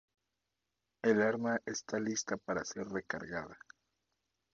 [1.03, 3.55] El arma está lista para ser recargada.